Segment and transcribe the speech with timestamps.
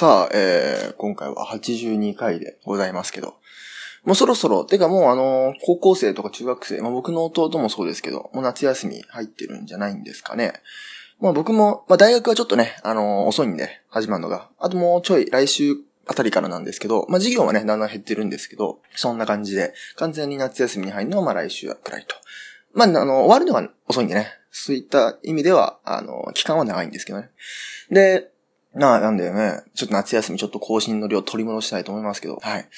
[0.00, 3.34] さあ、えー、今回は82回でございますけど、
[4.02, 10.54] もうそろそろ、てかもうあの、高校生とか中学生、まあ僕の弟もそうですけど、もう夏休み入ってるんじゃないんですかね。
[11.20, 14.48] まあ僕も、まあ大学はちょっとね、あの、遅いんで、始まるのが。
[14.58, 15.76] あともうちょい来週
[16.06, 22.16] あたりからなんですけど、まあ授業はね、だんだん減ってるんですけど、そんな感じで、完全に夏休みに入るのはまあ来週くらいと。
[22.72, 24.28] まあ、あの、終わるのが遅いんでね。
[24.50, 27.28] そういった意味では、あの、期間は長いんですけどね。
[27.90, 28.29] で、
[28.74, 29.62] なあ、なんだよね。
[29.74, 32.38] ちょっと夏休みちょっと更新の量取り戻したいと思いますけど。
[32.40, 32.68] はい。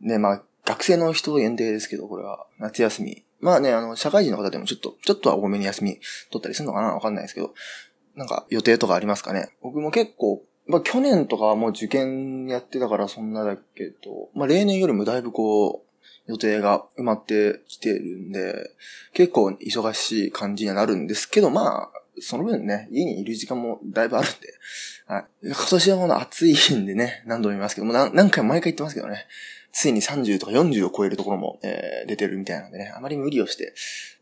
[0.00, 2.46] で、まあ、学生の人限定ですけど、これは。
[2.58, 3.24] 夏休み。
[3.40, 5.98] まあね、あの、社会人の方でもちょっと、ちょっとは多めに休み
[6.30, 6.94] 取ったりするのかな？
[6.94, 7.54] わかんないですけど。
[8.14, 9.48] なんか、予定とかありますかね？
[9.62, 18.70] 僕も結構、まあ去年とかはもう受験やってたからそんなだけど、まあ例年よりもだいぶこう、予定が埋まってきてるんで、
[19.12, 24.54] 結構忙しい感じにはなるんですけど、まあ、その分ね、家にいる時間もだいぶあるんで、
[25.06, 25.24] はい。
[25.46, 29.26] 今年はもう暑いんでね、何度も言いますけども、何回も毎回言ってますけどね、
[29.72, 33.72] ついに30とか40を超えるところも、えー、出てるみたいなんでね、あまり無理をして、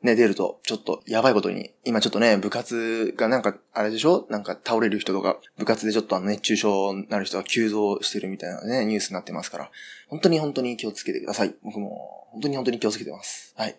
[0.02, 4.26] ね、出ると、ちょっとやばいことに、今ちょっとね、部活がなんか、あれでしょ？
[4.30, 9.70] なんか倒れる人とか、部活でちょっとあの熱中症になる人が急増してるみたいなね、ニュースになってますから、
[10.08, 11.54] 本当に本当に気をつけてください。
[11.64, 13.52] 僕も、本当に本当に気をつけてます。
[13.56, 13.76] はい。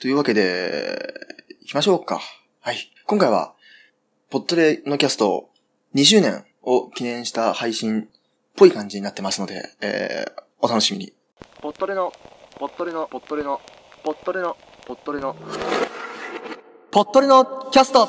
[0.00, 1.14] というわけで、
[1.60, 2.20] 行きましょうか。
[2.60, 2.76] はい。
[3.12, 3.52] 今回は、
[4.30, 5.50] ポットレのキャスト
[5.94, 8.06] 2周年を記念した配信っ
[8.56, 11.12] ぽい感じになってますので、えー、お楽しみに。
[11.60, 12.10] ポットレの、
[12.58, 13.60] ポットレの、ポットレの、
[14.02, 15.36] ポットレの、ポットレの、
[16.90, 18.08] ポットレのキャスト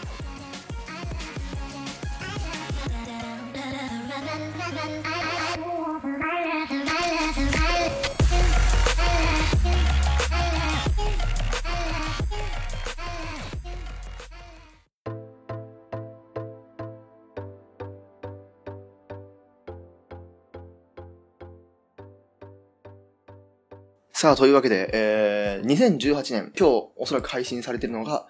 [24.21, 28.27] さあ、というわけで、えー、2018年、今日おそらく配信されてるのが、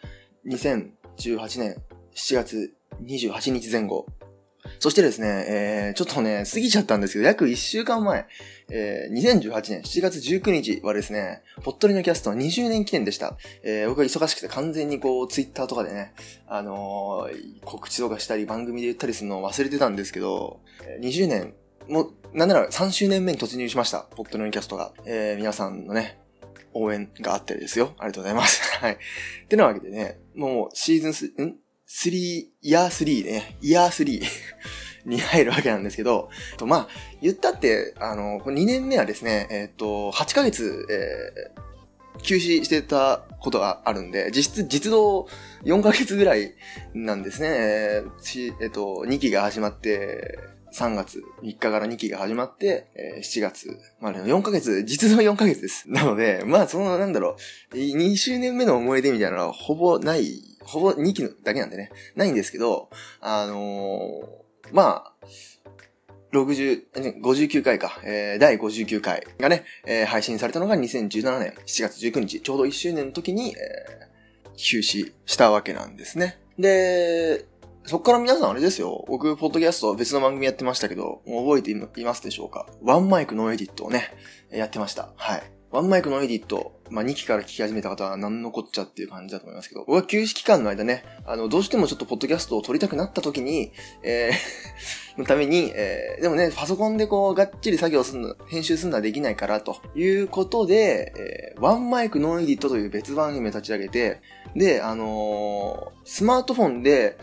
[0.48, 1.84] 2018年
[2.16, 4.06] 7月28日前後。
[4.80, 8.26] そしてですね、えー、ちょっとね、過ぎちゃったんですけど、約1週間前、
[8.72, 13.36] えー、2018年7月19日はですね、ぽっとりのキャスト20年記念でした。
[13.62, 16.14] えー、僕が忙しくて完全にこう、ツイッターとかでね、
[16.48, 20.62] あのー、告知とかしたり、番組で言ったりするのを忘れてたんですけど、
[21.02, 21.54] 20年
[21.88, 24.02] もう、なんなら3周年目に突入しました。
[24.16, 24.94] ポットのキャストが。
[25.06, 26.20] えー、皆さんのね、
[26.74, 27.94] 応援があってですよ。
[27.98, 28.62] ありがとうございます。
[28.80, 28.94] はい。
[28.94, 28.98] っ
[29.48, 31.58] てなわけでね、もうシーズンス、ん
[31.90, 34.24] ?3、イヤー3ね、イヤー3
[35.06, 36.88] に入るわけなんですけど、とまあ、
[37.22, 45.28] 言ったって、あの、2年目はですね、えっ、と、8ヶ月、えー、休止してたことがあるんで、実質、実動
[45.64, 46.54] 4ヶ月ぐらい
[46.94, 47.48] なんですね。
[47.50, 50.38] えー、えっ、ー、と、2期が始まって、
[50.72, 55.90] 3月3日から2期が始まって、えー、7月までの4ヶ月、実の4ヶ月です。
[55.90, 57.36] なので、まあそのなんだろ
[57.74, 62.90] う、2周年目の思い出みたいなのはほぼない、ほぼ2期だけなんでね、ないんですけど、
[63.20, 65.14] あのー、まあ、
[66.34, 76.40] 60、59回か、えー、第59回がね、えー、配信されたのが2017年7月19日、ちょうど1周年の時に、えー、休止したわけなんですね。
[76.58, 77.46] で、
[77.86, 79.06] そっから皆さんあれですよ。
[79.08, 82.68] 僕、ポッドキャスト別の番組やってましたけど、覚えていますでしょうか？
[82.82, 84.14] ワンマイクノーエディットをね、
[84.52, 85.10] やってました。
[85.16, 85.44] はい。
[85.72, 93.72] ワンマイクノーエディット、まあ、2期から聞き始めた方は何のこっちゃっていう感じだと思いますけど、僕は休止期間の間ね、あの、どうしてもちょっとポッドキャストを録りたくなった時に、
[94.04, 94.32] えー
[95.18, 104.22] のために、えー、でもね、パソコンでこう、がっちり作業するの、編集するのはできないから、ということで、えー、ワンマイクノンエディットという別番組を立ち上げて、
[104.56, 107.18] で、あのー、スマートフォンで、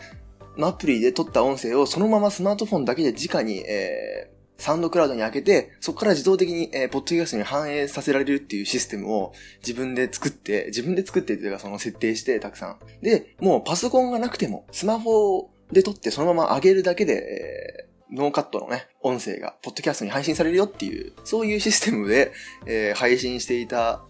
[0.67, 12.79] アプリで録った音声をそのままスマートフォンだけで直に、えー、サウンドクラウドに上げて、そこから自動的に、えー、ポッドキャストに反映させられるっていうシステムを自分で作って、自分で作ってっていうかその設定してたくさん。
[13.01, 22.31] で、もうパソコンがなくても、スマホで録ってそのまま上げるだけで、えー、ノーカットのね、音声が、ポッドキャストに配信されるよっていう、そういうシステムで、
[22.65, 24.01] えー、配信していた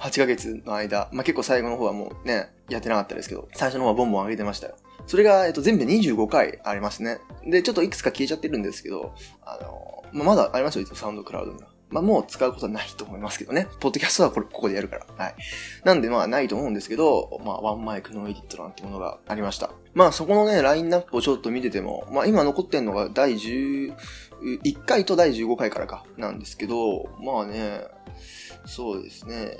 [0.00, 4.76] 8ヶ月の間、まあ、結構最後の方はもうね、やってなかったですけど、最初の方はボンボン上げてましたよ。
[5.06, 7.18] それが、えっと、全部で25回ありますね。
[7.46, 11.68] で、ちょっといくつか消えちゃってるんですけど、あの、まあ、まだありますよ、サウンドクラウドには。
[11.90, 13.68] まあ、もう使うことはないと思いますけどね。
[13.78, 15.06] ポッドキャストはこれ、ここでやるから。
[15.16, 15.34] はい。
[15.84, 19.70] なんで、まあ、ないと思うんですけど、まあ、ワンマイクのエディットなんてものがありました。
[19.92, 23.94] まあ、そこのね、ラインナップをちょっと見てても、まあ、今残ってんのが第11
[24.86, 27.84] 回と第15回からか、なんですけど、まあね、
[28.64, 29.58] そうですね。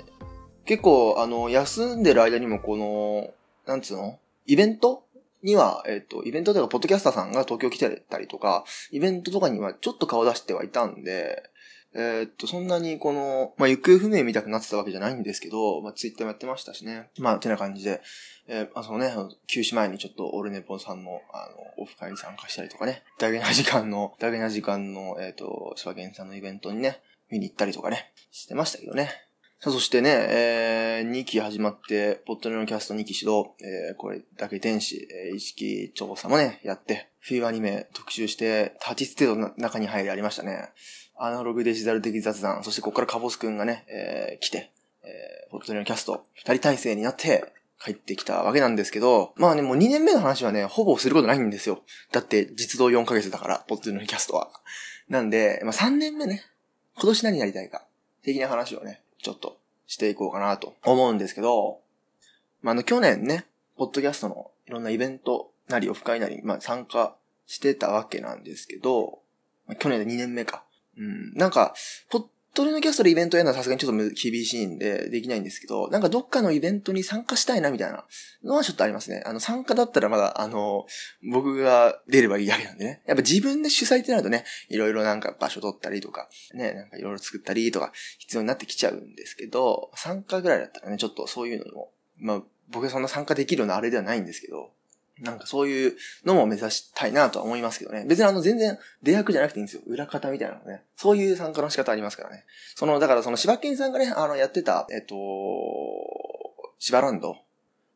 [0.65, 3.33] 結構、あの、休んでる間にもこの、
[3.65, 4.19] なんつうの？
[4.47, 5.04] イベント
[5.45, 11.49] には、えっ、と、イベントではポッドキャスターさんが東京来てたりとか、イベントとかにはちょっと顔出してはいたんで、
[11.97, 17.09] えーっと、そんなにこの、まあ、行方不明みたくなってたわけじゃないんですけど、まあ、ツイッターもやってましたしね。
[17.19, 18.01] まあ、てな感じで、
[18.47, 19.13] えー、あそのね、
[19.47, 26.99] 休止前にちょっとオルネポンさんの、あの、オフ会に参加したりとかね、ダゲな時間の、ダゲな時間の、えーっと、スワゲンさんのイベントにね、
[27.29, 29.24] 見に行ったりとかね、してましたけどね。
[29.65, 40.69] さあ、そしてね、えー、2期始まって、ポットレのキャスト2期始動、えー、これだけ天使、えー、意識調査もね、やって、冬アニメ特集して、立ち程度の中に入りありましたね。
[41.17, 44.71] アナログデジタル的雑談、そしてここからカボスくんがね、えー、来て、
[45.03, 47.51] えー、ポットレのキャスト、二人体制になって、
[47.83, 51.81] 帰ってきたわけなんですけど、まあね、もう2年目の話はね、ほぼすることないんですよ。
[52.11, 54.51] だって、実動4ヶ月だから、ポットレのキャストは。
[55.09, 56.43] なんで、まあ3年目ね、
[56.97, 57.87] 今年何になりたいか、
[58.21, 59.57] 的な話をね、ちょっと
[59.87, 61.79] していこうかなと思うんですけど、
[62.61, 63.45] まあ、あの、去年ね、
[63.75, 67.15] ポッドキャストのいろんなイベントなりオフ会なり、まあ、参加
[67.47, 69.23] してたわけなんですけど、
[69.65, 70.63] まあ、去年で2年目か。
[70.95, 71.73] うん、なんか、
[72.09, 72.25] ポッ
[72.55, 78.05] ドレのキャストでイベントやるのはさすがにちょっと厳しいんで、できないんですけど、なんかどっかのイベントに参加したいなみたいな
[78.43, 79.21] のはちょっとありますね。
[79.25, 80.85] あの、参加だったらまだ、あの、
[81.29, 83.03] 僕が出ればいいだけなんでね。
[83.05, 94.71] やっぱ自分で主催ってなるとね、いろいろなんか場所取ったりとか、ね、なんかいろいろ作ったりとか必要になってきちゃうんですけど、参加ぐらいだったらね、ちょっとそういうのも、まあ、僕はそんな参加できるようなあれではないんですけど、
[95.21, 95.95] なんかそういう
[96.25, 98.05] のも目指したいなとは思いますけどね。
[98.07, 99.81] 別にあの全然出役じゃなくていいんですよ。
[99.87, 100.83] 裏方みたいなのね。
[100.95, 102.45] そういう参加の仕方ありますからね。
[102.75, 105.15] その、だからその柴犬さんがね、あのやってた、えっと、
[106.79, 107.37] 柴ランド。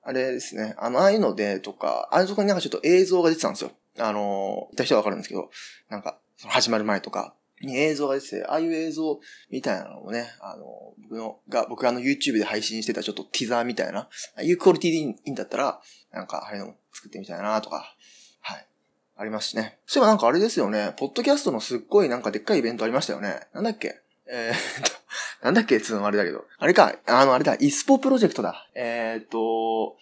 [0.02, 0.76] あれですね。
[0.78, 3.72] あの、ああいうのでとか、ああいうとこになんかちょっと映像が出てたんですよ。
[4.00, 5.50] あの、いた人はわかるんですけど、
[5.90, 6.18] なんか、
[6.48, 9.20] 始まる前とか、に映像が出てて、ああいう映像
[9.50, 17.96] みたいなのもね、あの、僕の、が、僕があの YouTube で配信してたちょっとティザーみたいな、ああいうクオリティでいいんだったら、なんか、ああいうのも作ってみたいなとか、
[18.42, 18.66] はい。
[19.18, 19.78] ありますしね。
[19.86, 23.42] そういえばなんかあれですよね、ポッドキャストのすっごいなんかでっかいイベントありましたよね。
[23.54, 24.00] なんだっけ？
[24.32, 24.92] えー、っと、
[25.44, 25.82] なんだっけ？
[25.82, 26.46] つうのあれだけど。
[26.58, 28.70] あれか、あの、あれだ、イスポプロジェクトだ。
[28.76, 29.98] えー、っと、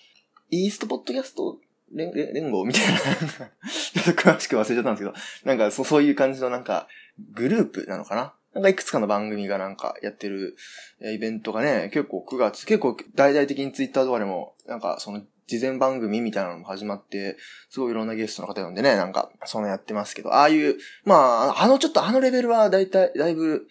[0.52, 1.58] イーストポッドキャスト
[1.92, 3.00] 連連合みたいな。
[3.02, 5.14] ちょっと詳しく忘れちゃったんですけど、
[5.46, 6.88] なんかそそういう感じのなんか、
[7.34, 8.34] グループなのかな？
[8.54, 10.56] なんかいくつかの番組がなんかやってる
[11.02, 17.38] イベントがね、結構9月、結構大々的にツイッターとかでも、なんかその事前番組みたいなのも始まって、
[17.70, 21.16] すごいいろんなゲストの方呼んでね、なんか、そのやってますけど、ああいう、ま
[21.56, 23.68] あ、あのちょっとあのレベルはだいたい、だいぶ、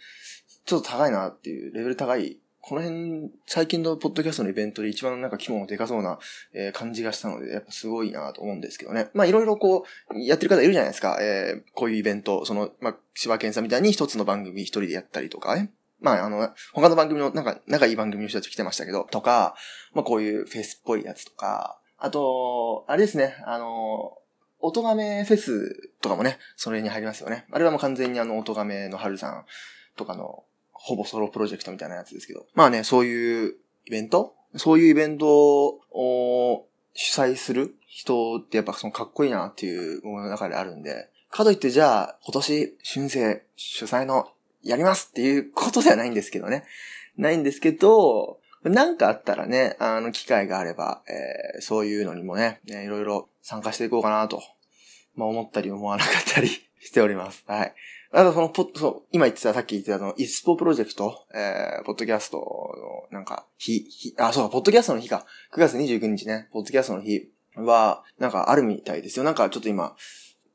[0.65, 2.39] ちょっと高いなっていう、レベル高い。
[2.69, 6.19] この辺、最近のポッドキャストのイベントで一番なんか規模のでかそうな、
[6.53, 9.09] え感じがしたので、やっぱすごいなと思うんですけどね。
[9.15, 11.17] まあいろいろこう、やってる方いるじゃないですか。
[11.21, 15.71] えーこういうイベント、その、まあ、柴犬さんみたいに一つの番組一人でやったりとかね。
[16.01, 19.55] まあ、あの、他の番組の、なんか、仲いい番組の人たち来てましたけど、とか、
[19.95, 24.19] まあこういうフェスっぽいやつとか、あと、あれですね、あの、
[24.59, 27.47] 音亀フェスとかもね、それに入りますよね。
[27.53, 29.45] あれはもう完全にあの、音亀の春さん
[29.97, 30.43] とかの、
[30.79, 32.47] ほぼソロプロジェクトみたいなやつですけど。
[32.55, 33.55] まあね、そういう
[33.87, 34.35] イベント？
[34.57, 44.29] そういうイベントを主催する人ってやっぱそのかっこいいなっていう僕の中であるんで、かといってじゃあ今年春生主催の
[44.63, 46.65] やりますっていうことではないんですけどね。
[47.17, 54.43] ないんですけど、なんかあったらね、あの、機会があれば、えーそういうのにもね、ねいろいろ参加していこうかなと、
[55.15, 56.49] まあ思ったり思わなかったり
[56.81, 57.45] しております。
[57.47, 57.75] はい。
[58.13, 62.45] あとそのポッ、そう、今言ってた、さっき言ってたあの、イスポプロジェクト、えー、ポッドキャストの、
[63.11, 65.27] なんか、日、日、あ、そう、ポッドキャストの日か。
[65.53, 69.25] 9月29日ね、ポッドキャストの日は、なんかあるみたいですよ。
[69.25, 69.97] なんかちょっと今、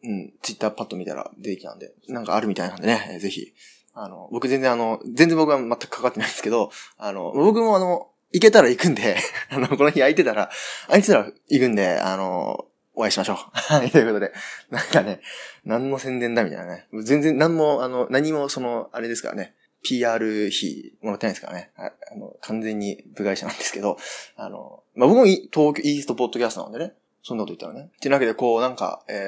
[0.03, 3.53] うん、ツイッターパッと見たら出てきたんで、なんかあるみたいなんでね、えーぜひ、
[3.93, 9.17] あの、僕全然あの、全然僕は全く関わってないんですけど、あの、僕もあの、行けたら行くんで、
[9.51, 10.50] あの、この日空いてたら、
[10.88, 13.38] 空いてたら行くんで、あの、お会いしましょう。
[13.53, 14.33] はい、ということで、
[14.69, 15.21] なんかね、
[15.65, 16.88] 何の宣伝だみたいなね。
[17.03, 21.71] 全然何も、あの、何もその、あれですからね、PR 費もらってないですからね。
[21.75, 23.98] はいあの、完全に部外者なんですけど、
[24.36, 26.93] あの、まあ、僕もい東京、イーストポッドキャストなんでね、
[27.24, 27.91] そんなこと言ったらね。
[27.95, 29.21] っていうわけで、こう、なんか、えー、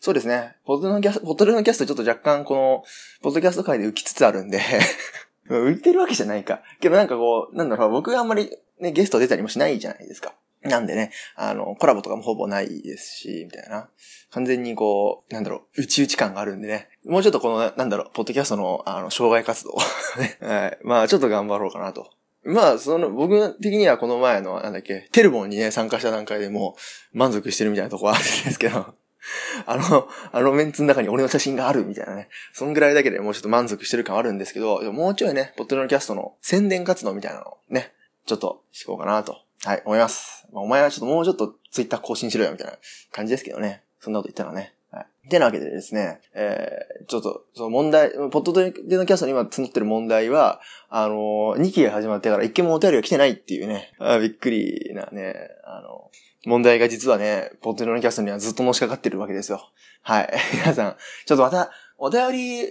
[0.00, 0.56] そうですね。
[0.64, 2.84] ポッドのキャスト、ポッドのキャストちょっと若干この、
[3.22, 4.60] ポッドキャスト界で浮きつつあるんで、
[5.48, 6.62] 売ってるわけじゃないか。
[6.80, 10.34] けどなんかこう、なんだろう、僕があんまりね、ゲスト出たりもしないじゃないですか。
[10.62, 13.88] なんでね、あの、コラボとかもほぼないですし、みたいな。
[14.30, 16.88] 完全にこう、なんだろう、内々感があるんでね。
[17.06, 19.76] もうちょっとこの、なんだろう、ポッドキャストの、あの、障害活動
[20.20, 20.36] ね。
[20.40, 20.78] はい。
[20.82, 22.10] まあ、ちょっと頑張ろうかなと。
[22.42, 26.76] まあ、その、僕的にはこの前の、なんだっけ、テルボンにね、参加した段階でも
[27.14, 28.94] う満足してるみたいなとこはあるんですけど、
[29.66, 32.28] あの、あのメンツの中に俺の写真があるみたいなね。
[32.52, 37.92] そんぐらいだけでもうちょっと満足してる感あるんですけど、もうちょいね、ポッドキャストの宣伝活動みたいなのをね、
[38.26, 40.46] ちょっとしこうかなと、はい、思います。
[40.52, 42.78] まあ、お前はちょっともうちょっとツイッター更新しろよみたいな
[43.12, 43.82] 感じですけどね。
[44.00, 44.74] そんなこと言ったらね。
[44.90, 45.28] はい。
[45.28, 56.10] てなわけでですね、えー、ちょっと、その問題、ポッドでのキャストに今募ってる問題は、あのー、2期が始まってから一件もお便りが来てないっていうね、あびっくりなね、あの
[56.46, 59.60] 問題が実はね、ポッドのキャストにはずっとのしかかってるわけですよ。
[60.02, 60.32] はい。
[60.54, 62.68] 皆さん、ちょっとまた、お便り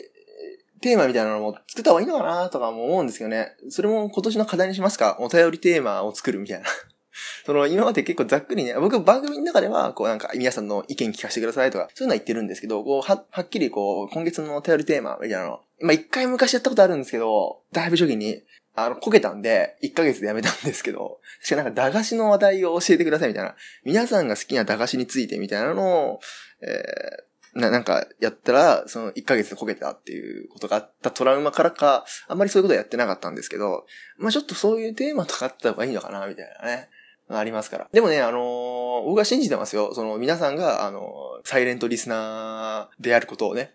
[0.82, 3.56] テーマみたいなのも作った方がいいのかなとかも思うんですけどね。
[3.70, 5.18] それも今年の課題にしますか？
[5.20, 6.66] お便りテーマを作るみたいな。
[7.46, 15.60] その、今まで結構ざっくりね、僕番組の中では、こうなんか皆さんの意見聞かせてくださいとか、そういうのは言ってるんですけど、こう、は、はっきりこう、今月のお便りテーマみたいなの。
[15.82, 18.42] まあ、一回昔やったことあるんですけど、だいぶ初期に、
[18.76, 23.56] あの、こけたんで、1ヶ月でやめたんですけど、確かなんか駄菓子の話題を教えてくださいみたいな。
[23.84, 26.20] 皆さんが好きな駄菓子についてみたいなのを、
[26.62, 33.86] えー、な、なんか、やったら、その1ヶ月でこけたっていうことがあったトラウマからか、あんまりそういうことはやってなかったんですけど、
[34.18, 36.90] まあちょっとそういうテーマとかあった方がいいのかな、みたいなね。
[37.32, 37.90] ありますから。
[37.92, 39.94] でもね、あのー、僕は信じてますよ。
[39.94, 43.74] その皆さんが、あのー、サイレントリスナーであることをね。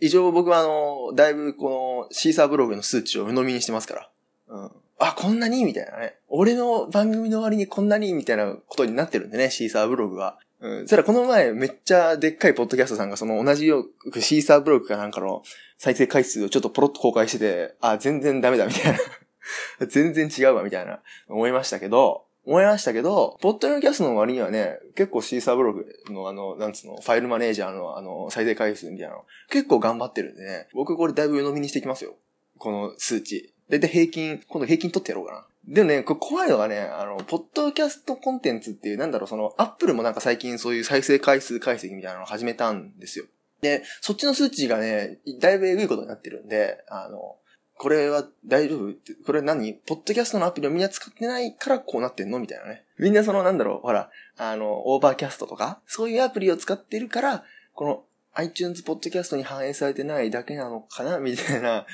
[0.00, 4.10] 以上僕はあのー、だいぶこのシーサーブログの数値を鵜呑みにしてますから。
[4.48, 4.70] うん。
[5.04, 5.64] あ、こんなに？
[5.64, 6.14] みたいなね。
[6.28, 8.12] 俺の番組の終わりにこんなに？
[8.12, 10.38] みたいなことになってるんでね、シーサーブログは。
[10.60, 10.80] うん。
[10.82, 15.42] そしたらこの前めっちゃでっかいポッドキャストさんがその同じよう、シーサーブログかなんかの
[15.76, 18.98] 再生回数をちょっとポロッと公開してて、あ、全然ダメだみたいな。
[19.88, 32.14] 全然違うわみたいな思いましたけど、思いましたけど、ポッドキャストの割にはね、結構シーサーブログのあの、なんつうの、ファイルマネージャーのあの、再生回数みたいなの、結構頑張ってるんでね、僕これだいぶ飲みにしていきますよ。
[32.58, 33.51] この数値。
[33.72, 35.46] だいたい平均、今度平均取ってやろうかな。
[35.66, 43.24] でもね、これ怖いのがね、あの、ポッドキャストコンテンツっていう、なんだろう、その、アップルもなんか最近そういう再生回数解析みたいなのを始めたんですよ。
[43.62, 47.36] で、そっちの数値がね、だいぶエグいことになってるんで、あの、
[47.78, 48.92] これは大丈夫、
[49.24, 49.74] これ何？
[49.74, 52.84] ポッドキャストのアプリをみんな使ってないからこうなってんのみたいなね。
[52.98, 61.18] みんなそのなんだろう、ほら、あの、オーバーキャストとか、そういうアプリを使ってるから、この iTunes ポッドキャストに反映されてないだけなのかな？
[61.18, 61.86] みたいな、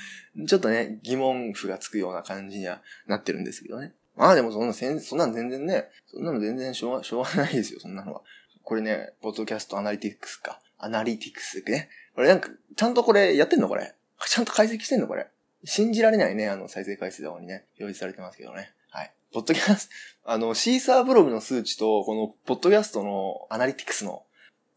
[0.46, 3.92] ちょっとね、疑問符がつくような感じにはなってるんですけどね。
[4.16, 8.22] まあでもそんな、そんなの全然ね、そんなの全然しょうが、しょうがないですよ、そんなのは。
[8.62, 10.60] これね、ポッドキャストアナリティクスか。
[10.78, 11.88] アナリティクスね。
[12.14, 13.94] これなんか、ちゃんとこれやってんのこれ？
[14.26, 15.26] ちゃんと解析してんのこれ？
[15.64, 18.72] 信じられないね、あの再生回数のにね、表示されてますけどね。
[18.90, 19.12] はい。
[19.32, 19.88] ポッドキャス
[20.24, 24.22] ト、あの、シーサーブログの数値と、この、ポッドキャストのアナリティクスの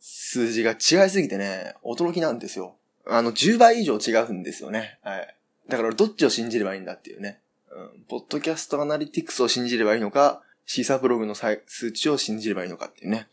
[0.02, 2.76] 数字が違いすぎてね、驚きなんですよ。
[3.08, 5.00] あの、10倍以上違うんですよね。
[5.04, 5.36] はい。
[5.70, 7.40] だから、どっちを信じればいいんだっていうね。
[7.72, 8.04] うん。
[8.10, 13.28] ポッドキャストアナリティクスを信じればいいのか、シーサーブログの数値を信じればいいのかっていうね。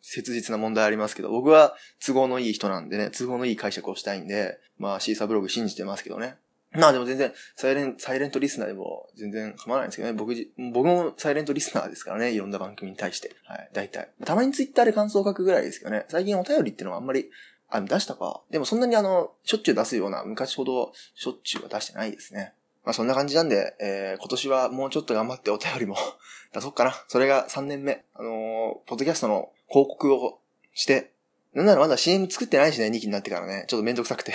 [0.00, 6.36] 切実な問題ありますけど、僕は都合のいい人なんでね、都合のいい解釈をしたいんで、まあシーサーブログ信じてますけどね。
[6.78, 10.14] まあでも全然、サイレン、サイレントリスナーでも全然構わないんですけどね。
[10.14, 10.34] 僕、
[10.72, 12.32] 僕もサイレントリスナーですからね。
[12.32, 13.34] いろんな番組に対して。
[13.44, 14.10] はい、大体。
[14.24, 16.04] たまにツイッターで感想を書くぐらいですけどね。
[16.08, 17.30] 最近お便りっていうのはあんまり、
[17.68, 18.42] あ、出したか。
[18.50, 22.54] でもそんなにあの、しょっちゅう出すような、昔ほどしょっちゅうは出してないですね。
[22.84, 25.96] まあそんな感じなんで、えー、今年はもうちょっと頑張ってお便りも
[26.52, 27.04] 出そうかな。
[27.08, 28.04] それが3年目。
[28.14, 30.40] あのー、ポッドキャストの広告を
[30.74, 31.12] して、
[31.54, 33.64] なんならまだ CM 作ってないしね、2期になってからね。
[33.68, 34.32] ちょっとめんどくさくて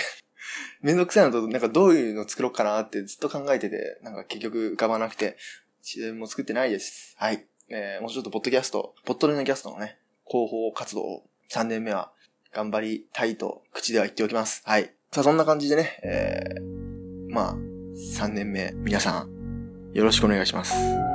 [0.82, 5.36] めんどくさいのと、なんかどういうの作ろうかなってずっと考えてて、なんか結局浮かばなくて、
[5.82, 7.14] CM も作ってないです。
[7.18, 7.44] はい。
[7.68, 12.12] えー、もうちょっとポッドキャスト、ポッドレのキャストのね、広報活動を3年目は
[12.52, 14.62] 頑張りたいと口では言っておきます。
[14.64, 14.92] はい。
[15.12, 21.09] さあ、そんな感じでね、えー、まあ、3年目、皆さん、よろしくお願いします。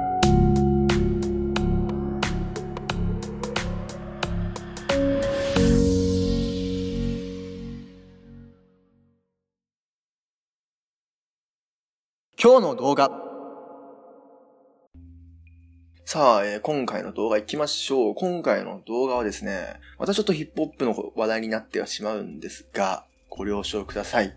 [12.48, 13.10] 今日の動画。
[16.06, 18.14] さあ、えー、今回の動画行きましょう。
[18.14, 24.32] 今回の動画はですね、またちょっとヒップホップの話題になってはしまうんですが、ご了承ください。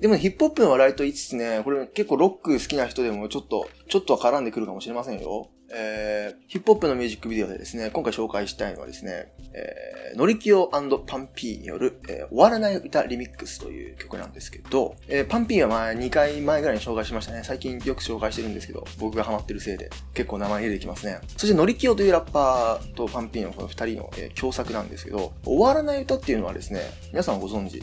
[0.00, 5.48] でも、ね、ヒップホップの話題と言いつつね、これ結構ロック好きな人でもちょっと、ちょっとは絡んでくるかもしれませんよ。
[5.74, 10.90] えー、ヒップホップのミュージックビデオでですね、今回紹介したいのはですね、えー、ノリキオパン
[11.34, 17.42] ピーによる、えー、終わらない歌リミックスという曲なんですけど、えー、パンピーは前2回前ぐらいに紹介しましたね。
[17.44, 21.20] 最近よく紹介してるんですけど、僕がハマってるせいで結構名前出てきますね。
[21.36, 27.82] そしてノリキオというラッパーとパンピーのこの2人の、えー、共作なんですけど、終わらない歌っていうのはですね、皆さんご存知、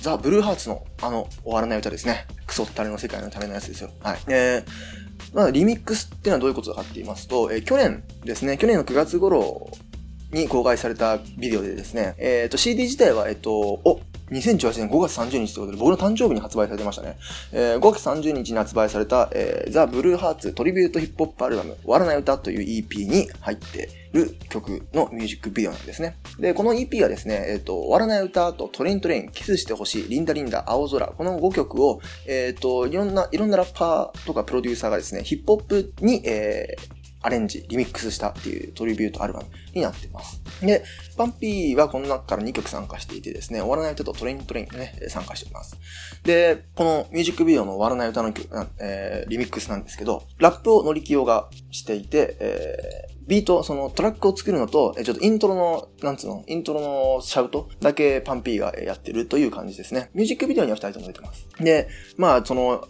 [0.00, 2.26] ザ・ブルーハーツのあの終わらない歌ですね。
[2.46, 3.90] クソったれの世界のためのやつですよ。
[4.00, 4.18] はい。
[4.28, 4.64] えー、
[5.34, 9.70] まあ、リミックスっていうのはどういうことかって言いますと、えー、去年ですね、去年の9月頃
[10.32, 14.00] に公開されたビデオでですね、えっ、ー、と CD 自体は、えっ、ー、と、お、
[14.32, 17.18] 2018年5月30日ということで、僕の誕生日に発売されてましたね。
[17.52, 26.16] えー、5月30日に発売された、えー、ザ・ブルーハーツトリビュートヒップホップアルバム、終わらない歌という EP に入っている曲のミュージックビデオなんですね。
[26.38, 40.42] で、この EP はですね、えっ、ー、と、終わらない歌とトレイントレイン、キスしてほしい、リンダリンダ、青空、この5曲を、えっ、ー、と、いろんな、いろんなラッパーとかプロデューサーがですね、ヒップホップに、えー、アレンジ、リミックスしたっていうトリビュートアルバムになってます。
[40.60, 40.84] で、
[41.16, 45.76] パンピーはこの中から2曲参加していてですね、終わらない歌とトレイントレインね、参加しております。
[46.24, 48.48] で、このミュージックビデオの終わらない歌の曲、
[48.80, 60.10] えー、リミックスなんですけど、ラップを NORIKIYOがしていて、えー、ビート、そのトラックを作るのと、ちょっとイントロの、なんつうの、イントロのシャウトだけパンピーがやってるという感じですね。
[60.14, 61.46] ミュージックビデオには2人とも出てます。
[61.60, 62.86] で、まあ、その、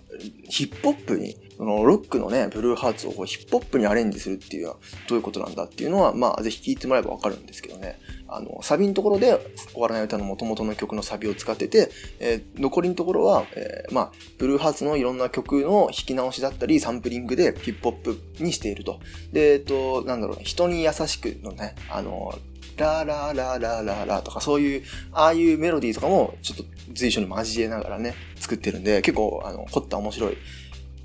[0.49, 4.77] ヒップホップにそのロックのね、ブルーハーツをこうヒップホップにアレンジするっていうのは
[5.09, 8.01] どういうことなんだっていうのは、まあぜひ聞いてもらえばわかるんですけどね。
[8.27, 9.39] あの、サビのところで
[9.71, 18.99] 終わらない歌の元々の曲のサビを使ってて、えー、残りのところは、えー、まあ、ブルーハーツのいろんな曲の弾き直しだったり、サンプリングでヒップホップにしていると。
[19.33, 22.37] で、えっと、なんだろう、人に優しくのね、あの、
[22.77, 30.37] ララララララとかそういう、ああいうメロディーとかもちょっと随所に交えながらね、作ってるんで、結構、あの、凝った面白い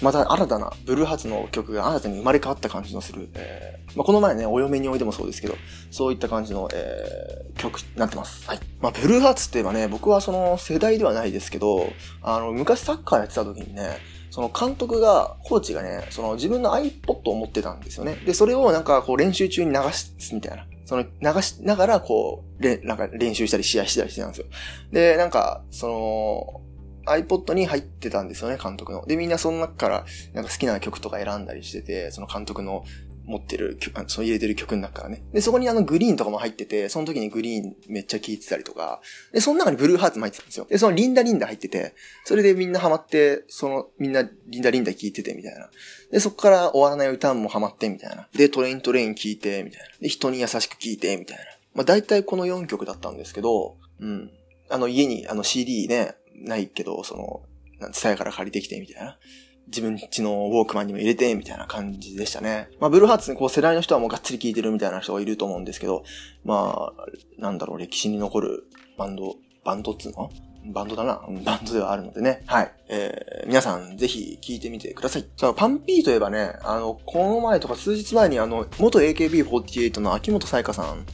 [0.01, 5.55] また新たなブルーハーツの曲が新たに生まれ変わった感じのする、えー、まあ、この前ね、お嫁においでもそうですけど、
[5.89, 8.47] そういった感じの、えー、曲になってます。
[8.47, 8.59] はい。
[8.79, 13.97] まあ、ブルーハーツって言えばね、僕はその世代ではないですけど、あの、昔サッカーやってた時にね、
[14.29, 18.15] その監督が、コーチがね、その自分の iPod を持ってたんですよね。
[18.25, 20.67] で、それをなんかこう練習中に流すみたいな。
[20.85, 24.45] その流しながらこう、れなんか練習したり試合したりしてたんですよ。
[24.91, 26.61] で、なんか、その、
[27.07, 29.05] iPod に入ってたんですよね、監督の。
[29.05, 32.83] で、みんなその中から、なんか好きな曲とか選んだりしてて、その監督の
[33.27, 35.21] 持ってる曲、その入れてる曲の中からね。
[35.33, 39.01] で、そこにあのグリーンとかも入ってて、その時にグリーンめっちゃ聴いてたりとか、
[39.33, 40.65] で、その中にブルーハーツも入ってたんですよ。
[40.69, 41.93] で、そのリンダリンダ入ってて、
[42.23, 45.69] それでみんなハマって、その、みんなリンダリンダ聴いててみたいな。
[46.09, 48.29] で、そこから終わらない歌もハマってみたいな。
[48.33, 49.87] で、トレイントレイン聴いてみたいな。
[49.99, 51.43] で、人に優しく聴いてみたいな。
[51.73, 54.31] まあ大体この4曲だったんですけど、うん。
[54.69, 59.17] あの家にあの CD ね、ないけど、その、ツタヤから借りてきてみたいな。
[59.67, 62.69] 自分ちのウォークマンにも入れて、みたいな感じでしたね。
[62.79, 66.03] まあ、ブルーハーツにこう世代の人はもうがっつり聴いてるみたいな人がいると思うんですけど、
[66.45, 67.05] まあ、
[67.37, 68.63] なんだろう、歴史に残る
[68.97, 70.29] バンド、バンドっつうの？
[70.69, 71.21] バンドだな。
[71.45, 72.43] バンドではあるのでね。
[72.45, 72.71] はい。
[72.89, 75.25] えー、皆さんぜひ聞いてみてください。
[75.37, 81.05] さあ、パンピーといえばね、あの、この前とか数日前にあの、元 AKB48 の秋元彩香さん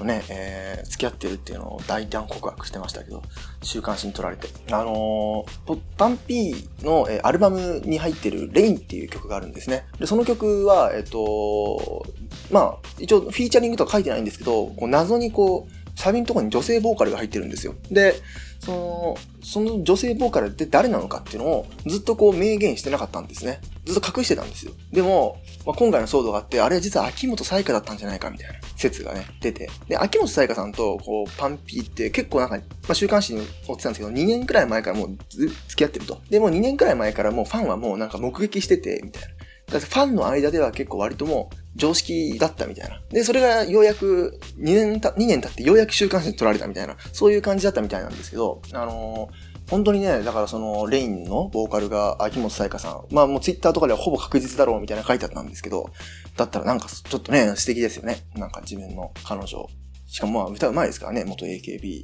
[0.00, 3.22] とね、えー、付き合ってるっていうのを大胆告白してましたけど、
[3.62, 4.48] 週刊誌に撮られて。
[4.72, 9.84] あのー、パンピーの、えー、アルバムに入ってるレインっていう曲があるんですね。
[9.98, 12.06] で、その曲は、えっ、と、
[12.50, 17.74] まあ、一応フィーチャリングとか書いてないんですけど、こう謎にこう、サビのところに女性ボーカルが入ってるんですよ。
[17.90, 18.14] で、
[18.60, 23.60] その、その女性ボーカルって誰なのかっていうのをずっとこう明言してなかったんですね。
[23.86, 24.72] ずっと隠してたんですよ。
[24.92, 29.70] でも、まあ、今回の騒動があって、あれは実は秋元彩香だったんじゃないかみたいな説がね、出て。
[29.88, 36.20] で、秋元彩香さんとこうパンピーって結構なんか、まあ、週刊誌に載ってたんですけど、2年くらい前からもう付き合ってると。
[36.28, 39.28] で、もう2年くらい前からもうファンはもうなんか目撃してて、みたいな。
[39.70, 43.00] だってファンの間では結構割とも常識だったみたいな。
[43.10, 53.14] で、それがようやく2年た、2年経ってようやく週刊誌に取られたみたいな、そういう感じだったみたいなんですけど、あのー本当にね、だからその、レインのボーカルが秋元彩香さん。
[53.14, 55.92] まあもうツイッターとかではほぼ確実だろうみたいな書いてあったんですけど、
[56.36, 58.26] だったらなんかちょっとね、素敵ですよね。
[58.34, 59.68] なんか自分の彼女。
[60.08, 62.02] しかもまあ歌うまいですからね、元 AKB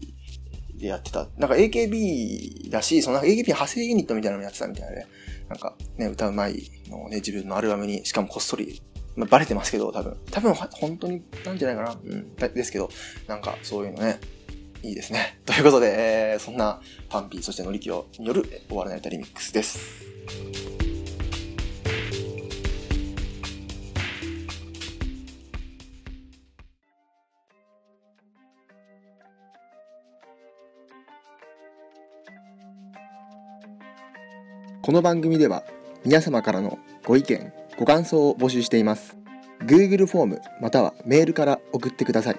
[0.78, 1.28] でやってた。
[1.36, 5.06] なんか AKB だし、その AKB 派生ユニットみたいなのもやってたみたいなね。
[5.48, 8.82] なんかね、歌うまいのね、自分のアルバムに、しかもこっそり
[9.16, 10.16] まあ、バレてますけど、多分。
[10.30, 11.98] 多分、本当になんじゃないかな。
[12.04, 12.34] うん。
[12.36, 12.90] ですけど、
[13.26, 14.20] なんか、そういうのね、
[14.82, 15.38] いいですね。
[15.46, 20.75] ということで、えー、そんな、パンピー、そしてノリキオによる、終わらない歌リミックスです。
[34.87, 35.64] この番組では
[36.05, 39.16] 皆様からのご意見、ご感想を募集しています。
[39.62, 42.37] Google フォームまたはメールから送ってください。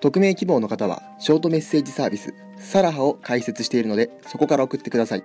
[0.00, 5.24] 匿名希望の方はショートメッセージサービスサラハを開設しているのでそこから送ってください。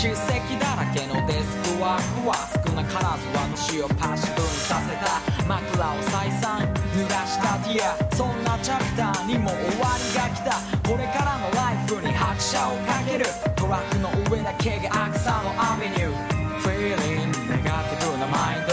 [0.00, 2.32] 薄着叱責だらけのデスクワークは
[2.64, 5.20] 少なからず私をパッシブにさせた。
[5.44, 6.64] 枕を再三
[6.96, 8.16] 濡らしたディア。
[8.16, 10.56] そんなチャプターにも終わりが来た。
[10.88, 13.26] これからのライフに拍車をかける。
[13.54, 16.16] トラックの上だけが草のアベニュー。
[16.64, 18.64] Feeling ネガティブなマイン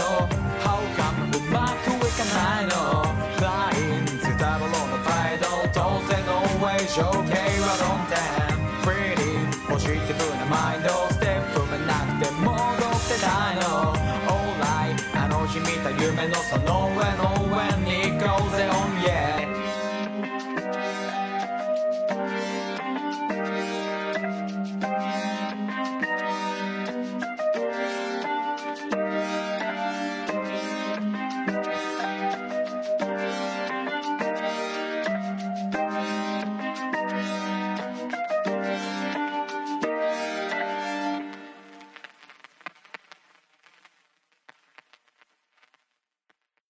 [0.64, 3.04] How come うまくいかないの
[3.36, 5.44] ？Flying ズタボロの態度
[5.76, 8.47] 当然の上情景は論点。
[16.00, 17.27] 夢のその上の